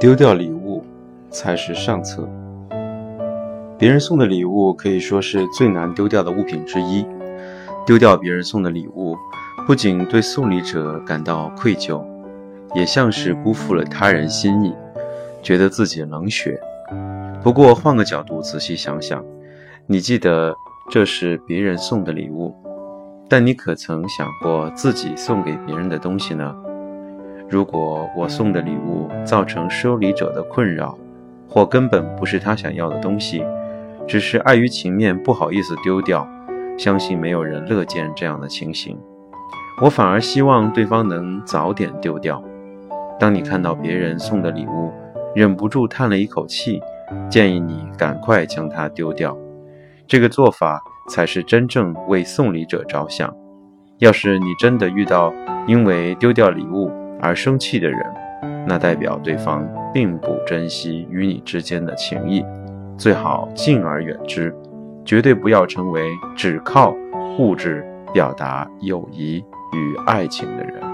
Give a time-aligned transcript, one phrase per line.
[0.00, 0.82] 丢掉礼物
[1.28, 2.26] 才是上策。
[3.78, 7.04] 别人送的礼物可以说是最难丢掉的物品之一。
[7.84, 9.14] 丢掉别人送的礼物，
[9.66, 12.02] 不仅对送礼者感到愧疚，
[12.74, 14.74] 也像是辜负了他人心意，
[15.42, 16.58] 觉得自己冷血。
[17.42, 19.22] 不过换个角度仔细想想，
[19.92, 20.54] 你记得
[20.88, 22.54] 这是别人送的礼物，
[23.28, 26.54] 但你可曾想过自己送给别人的东西呢？
[27.48, 30.96] 如果我送的礼物造成收礼者的困扰，
[31.48, 33.44] 或根本不是他想要的东西，
[34.06, 36.24] 只是碍于情面不好意思丢掉，
[36.78, 38.96] 相信没有人乐见这样的情形。
[39.82, 42.40] 我反而希望对方能早点丢掉。
[43.18, 44.92] 当你看到别人送的礼物，
[45.34, 46.80] 忍不住叹了一口气，
[47.28, 49.36] 建议你赶快将它丢掉。
[50.10, 53.32] 这个做法才是真正为送礼者着想。
[53.98, 55.32] 要是你真的遇到
[55.68, 56.90] 因为丢掉礼物，
[57.22, 58.00] 而生气的人，
[58.66, 62.44] 那代表对方并不珍惜与你之间的情谊，
[62.98, 64.52] 最好敬而远之，
[65.04, 66.92] 绝对不要成为只靠
[67.38, 69.36] 物质表达友谊
[69.72, 70.89] 与爱情的人。